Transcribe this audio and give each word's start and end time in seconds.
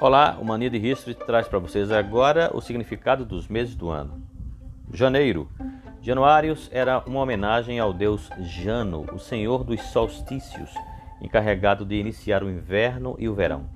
Olá, 0.00 0.36
o 0.40 0.44
Mania 0.44 0.68
de 0.68 0.78
History 0.78 1.14
traz 1.14 1.46
para 1.46 1.60
vocês 1.60 1.92
agora 1.92 2.50
o 2.52 2.60
significado 2.60 3.24
dos 3.24 3.46
meses 3.46 3.76
do 3.76 3.88
ano. 3.88 4.20
Janeiro. 4.92 5.48
Januários 6.02 6.68
era 6.72 7.04
uma 7.06 7.20
homenagem 7.20 7.78
ao 7.78 7.92
deus 7.92 8.28
Jano, 8.40 9.06
o 9.12 9.18
senhor 9.20 9.62
dos 9.62 9.80
solstícios, 9.92 10.74
encarregado 11.22 11.84
de 11.84 11.94
iniciar 11.94 12.42
o 12.42 12.50
inverno 12.50 13.14
e 13.16 13.28
o 13.28 13.34
verão. 13.34 13.66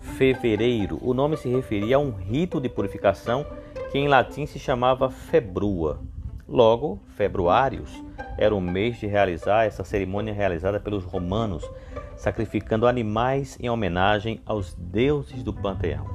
Fevereiro. 0.00 0.98
O 1.00 1.14
nome 1.14 1.38
se 1.38 1.48
referia 1.48 1.96
a 1.96 1.98
um 1.98 2.10
rito 2.10 2.60
de 2.60 2.68
purificação 2.68 3.46
que 3.92 3.98
em 3.98 4.08
latim 4.08 4.46
se 4.46 4.58
chamava 4.58 5.10
februa. 5.10 6.00
Logo, 6.48 6.98
februários 7.14 8.02
era 8.38 8.54
o 8.54 8.60
mês 8.60 8.98
de 8.98 9.06
realizar 9.06 9.66
essa 9.66 9.84
cerimônia 9.84 10.32
realizada 10.32 10.80
pelos 10.80 11.04
romanos, 11.04 11.70
sacrificando 12.16 12.86
animais 12.86 13.58
em 13.60 13.68
homenagem 13.68 14.40
aos 14.46 14.72
deuses 14.72 15.42
do 15.42 15.52
panteão. 15.52 16.06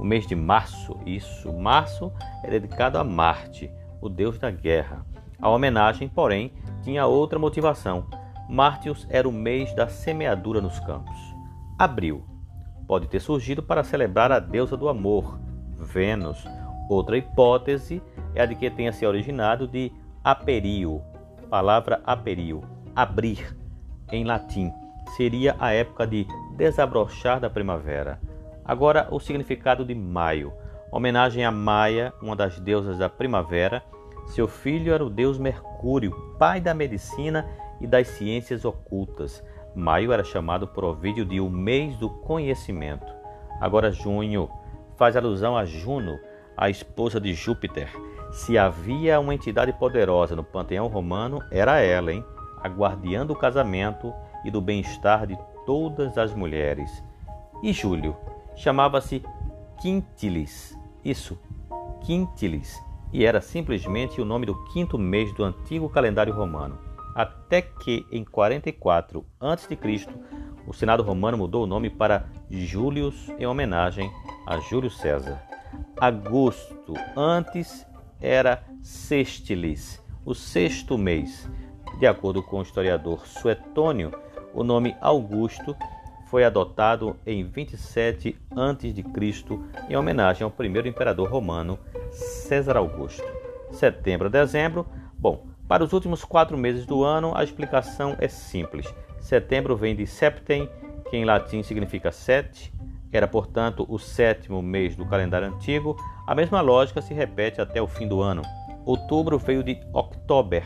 O 0.00 0.04
mês 0.04 0.26
de 0.26 0.34
março, 0.34 0.98
isso, 1.04 1.52
março 1.52 2.10
é 2.42 2.48
dedicado 2.48 2.96
a 2.96 3.04
Marte, 3.04 3.70
o 4.00 4.08
deus 4.08 4.38
da 4.38 4.50
guerra. 4.50 5.04
A 5.38 5.50
homenagem, 5.50 6.08
porém, 6.08 6.54
tinha 6.82 7.04
outra 7.04 7.38
motivação. 7.38 8.06
Mártios 8.48 9.06
era 9.10 9.28
o 9.28 9.32
mês 9.32 9.74
da 9.74 9.86
semeadura 9.86 10.62
nos 10.62 10.80
campos. 10.80 11.16
Abril 11.78 12.24
pode 12.86 13.06
ter 13.06 13.20
surgido 13.20 13.62
para 13.62 13.84
celebrar 13.84 14.32
a 14.32 14.38
deusa 14.38 14.78
do 14.78 14.88
amor, 14.88 15.38
Vênus. 15.76 16.42
Outra 16.88 17.16
hipótese 17.16 18.02
é 18.34 18.42
a 18.42 18.46
de 18.46 18.54
que 18.54 18.70
tenha 18.70 18.92
se 18.92 19.06
originado 19.06 19.66
de 19.66 19.92
aperio, 20.22 21.02
palavra 21.48 22.00
aperio, 22.04 22.62
abrir, 22.94 23.56
em 24.10 24.24
latim, 24.24 24.72
seria 25.16 25.56
a 25.58 25.72
época 25.72 26.06
de 26.06 26.26
desabrochar 26.56 27.40
da 27.40 27.50
primavera. 27.50 28.20
Agora, 28.64 29.08
o 29.10 29.18
significado 29.18 29.84
de 29.84 29.94
maio. 29.94 30.52
Homenagem 30.90 31.44
a 31.44 31.50
Maia, 31.50 32.12
uma 32.20 32.36
das 32.36 32.60
deusas 32.60 32.98
da 32.98 33.08
primavera. 33.08 33.82
Seu 34.26 34.46
filho 34.46 34.92
era 34.92 35.04
o 35.04 35.10
deus 35.10 35.38
Mercúrio, 35.38 36.12
pai 36.38 36.60
da 36.60 36.74
medicina 36.74 37.48
e 37.80 37.86
das 37.86 38.08
ciências 38.08 38.64
ocultas. 38.64 39.42
Maio 39.74 40.12
era 40.12 40.22
chamado 40.22 40.68
por 40.68 40.84
Ovídio 40.84 41.24
de 41.24 41.40
o 41.40 41.48
mês 41.48 41.96
do 41.96 42.10
conhecimento. 42.10 43.12
Agora, 43.60 43.90
junho 43.90 44.48
faz 44.96 45.16
alusão 45.16 45.56
a 45.56 45.64
Juno, 45.64 46.18
a 46.56 46.68
esposa 46.70 47.20
de 47.20 47.34
Júpiter. 47.34 47.88
Se 48.30 48.56
havia 48.56 49.20
uma 49.20 49.34
entidade 49.34 49.72
poderosa 49.72 50.34
no 50.34 50.44
panteão 50.44 50.88
romano, 50.88 51.42
era 51.50 51.80
ela, 51.80 52.12
hein? 52.12 52.24
A 52.62 52.68
guardiã 52.68 53.26
do 53.26 53.34
casamento 53.34 54.12
e 54.44 54.50
do 54.50 54.60
bem-estar 54.60 55.26
de 55.26 55.38
todas 55.66 56.16
as 56.16 56.34
mulheres. 56.34 57.02
E 57.62 57.72
Júlio 57.72 58.16
chamava-se 58.56 59.22
Quintilis, 59.80 60.78
isso, 61.04 61.38
Quintilis, 62.00 62.80
e 63.12 63.24
era 63.24 63.40
simplesmente 63.40 64.20
o 64.20 64.24
nome 64.24 64.46
do 64.46 64.64
quinto 64.72 64.98
mês 64.98 65.32
do 65.34 65.44
antigo 65.44 65.88
calendário 65.88 66.34
romano. 66.34 66.78
Até 67.14 67.60
que 67.60 68.06
em 68.10 68.24
44 68.24 69.24
a.C., 69.38 69.78
o 70.66 70.72
Senado 70.72 71.02
romano 71.02 71.36
mudou 71.36 71.64
o 71.64 71.66
nome 71.66 71.90
para 71.90 72.26
Július 72.48 73.28
em 73.38 73.46
homenagem 73.46 74.10
a 74.46 74.58
Júlio 74.58 74.90
César. 74.90 75.42
Agosto 76.00 76.94
antes 77.16 77.86
era 78.20 78.62
Sextilis, 78.82 80.02
o 80.24 80.34
sexto 80.34 80.96
mês. 80.98 81.48
De 81.98 82.06
acordo 82.06 82.42
com 82.42 82.58
o 82.58 82.62
historiador 82.62 83.26
Suetônio, 83.26 84.12
o 84.54 84.64
nome 84.64 84.96
Augusto 85.00 85.76
foi 86.26 86.44
adotado 86.44 87.16
em 87.26 87.44
27 87.44 88.36
a.C. 88.50 89.04
em 89.88 89.96
homenagem 89.96 90.44
ao 90.44 90.50
primeiro 90.50 90.88
imperador 90.88 91.30
romano, 91.30 91.78
César 92.10 92.76
Augusto. 92.76 93.22
Setembro 93.70 94.28
a 94.28 94.30
dezembro. 94.30 94.86
Bom, 95.18 95.46
para 95.68 95.84
os 95.84 95.92
últimos 95.92 96.24
quatro 96.24 96.56
meses 96.56 96.86
do 96.86 97.04
ano, 97.04 97.32
a 97.36 97.44
explicação 97.44 98.16
é 98.18 98.28
simples. 98.28 98.86
Setembro 99.20 99.76
vem 99.76 99.94
de 99.94 100.06
septem, 100.06 100.68
que 101.08 101.16
em 101.16 101.24
latim 101.24 101.62
significa 101.62 102.10
sete, 102.10 102.72
era, 103.12 103.28
portanto, 103.28 103.84
o 103.88 103.98
sétimo 103.98 104.62
mês 104.62 104.96
do 104.96 105.06
calendário 105.06 105.48
antigo. 105.48 105.96
A 106.26 106.34
mesma 106.34 106.60
lógica 106.60 107.02
se 107.02 107.12
repete 107.12 107.60
até 107.60 107.80
o 107.80 107.86
fim 107.86 108.08
do 108.08 108.22
ano. 108.22 108.42
Outubro 108.84 109.38
veio 109.38 109.62
de 109.62 109.78
October, 109.92 110.64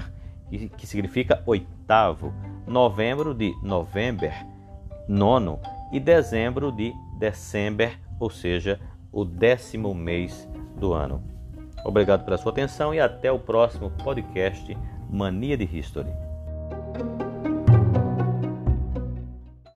que 0.48 0.86
significa 0.86 1.42
oitavo 1.44 2.32
novembro 2.66 3.34
de 3.34 3.52
November, 3.62 4.32
nono, 5.08 5.60
e 5.92 6.00
dezembro 6.00 6.72
de 6.72 6.92
December, 7.18 7.98
ou 8.18 8.30
seja, 8.30 8.80
o 9.12 9.24
décimo 9.24 9.94
mês 9.94 10.48
do 10.76 10.92
ano. 10.92 11.22
Obrigado 11.84 12.24
pela 12.24 12.36
sua 12.36 12.52
atenção 12.52 12.92
e 12.92 13.00
até 13.00 13.30
o 13.30 13.38
próximo 13.38 13.90
podcast 13.90 14.76
Mania 15.08 15.56
de 15.56 15.64
History. 15.64 16.10